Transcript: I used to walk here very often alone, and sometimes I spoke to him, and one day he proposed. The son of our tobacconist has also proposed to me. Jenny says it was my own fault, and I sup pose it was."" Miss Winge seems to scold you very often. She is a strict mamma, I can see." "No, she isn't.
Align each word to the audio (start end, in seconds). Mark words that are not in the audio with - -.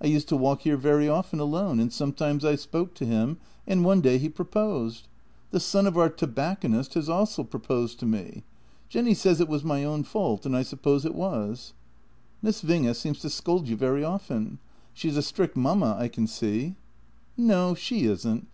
I 0.00 0.06
used 0.06 0.26
to 0.30 0.38
walk 0.38 0.62
here 0.62 0.78
very 0.78 1.06
often 1.06 1.38
alone, 1.38 1.80
and 1.80 1.92
sometimes 1.92 2.46
I 2.46 2.54
spoke 2.54 2.94
to 2.94 3.04
him, 3.04 3.36
and 3.66 3.84
one 3.84 4.00
day 4.00 4.16
he 4.16 4.30
proposed. 4.30 5.06
The 5.50 5.60
son 5.60 5.86
of 5.86 5.98
our 5.98 6.08
tobacconist 6.08 6.94
has 6.94 7.10
also 7.10 7.44
proposed 7.44 8.00
to 8.00 8.06
me. 8.06 8.42
Jenny 8.88 9.12
says 9.12 9.38
it 9.38 9.48
was 9.50 9.64
my 9.64 9.84
own 9.84 10.02
fault, 10.04 10.46
and 10.46 10.56
I 10.56 10.62
sup 10.62 10.80
pose 10.80 11.04
it 11.04 11.14
was."" 11.14 11.74
Miss 12.40 12.62
Winge 12.62 12.96
seems 12.96 13.18
to 13.20 13.28
scold 13.28 13.68
you 13.68 13.76
very 13.76 14.02
often. 14.02 14.60
She 14.94 15.08
is 15.10 15.18
a 15.18 15.22
strict 15.22 15.58
mamma, 15.58 15.94
I 15.98 16.08
can 16.08 16.26
see." 16.26 16.76
"No, 17.36 17.74
she 17.74 18.04
isn't. 18.06 18.44